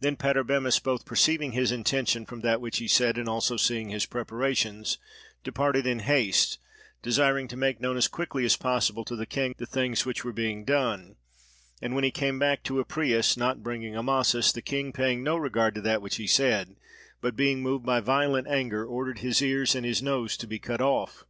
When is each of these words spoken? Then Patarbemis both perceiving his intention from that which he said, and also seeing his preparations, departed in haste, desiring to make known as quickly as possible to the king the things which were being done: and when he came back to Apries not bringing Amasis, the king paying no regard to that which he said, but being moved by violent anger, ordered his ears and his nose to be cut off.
Then 0.00 0.16
Patarbemis 0.16 0.80
both 0.80 1.04
perceiving 1.06 1.52
his 1.52 1.70
intention 1.70 2.26
from 2.26 2.40
that 2.40 2.60
which 2.60 2.78
he 2.78 2.88
said, 2.88 3.16
and 3.16 3.28
also 3.28 3.56
seeing 3.56 3.88
his 3.90 4.04
preparations, 4.04 4.98
departed 5.44 5.86
in 5.86 6.00
haste, 6.00 6.58
desiring 7.04 7.46
to 7.46 7.56
make 7.56 7.80
known 7.80 7.96
as 7.96 8.08
quickly 8.08 8.44
as 8.44 8.56
possible 8.56 9.04
to 9.04 9.14
the 9.14 9.26
king 9.26 9.54
the 9.58 9.66
things 9.66 10.04
which 10.04 10.24
were 10.24 10.32
being 10.32 10.64
done: 10.64 11.14
and 11.80 11.94
when 11.94 12.02
he 12.02 12.10
came 12.10 12.36
back 12.40 12.64
to 12.64 12.80
Apries 12.82 13.36
not 13.36 13.62
bringing 13.62 13.94
Amasis, 13.94 14.50
the 14.50 14.60
king 14.60 14.92
paying 14.92 15.22
no 15.22 15.36
regard 15.36 15.76
to 15.76 15.80
that 15.82 16.02
which 16.02 16.16
he 16.16 16.26
said, 16.26 16.74
but 17.20 17.36
being 17.36 17.62
moved 17.62 17.86
by 17.86 18.00
violent 18.00 18.48
anger, 18.48 18.84
ordered 18.84 19.20
his 19.20 19.40
ears 19.40 19.76
and 19.76 19.86
his 19.86 20.02
nose 20.02 20.36
to 20.38 20.48
be 20.48 20.58
cut 20.58 20.80
off. 20.80 21.22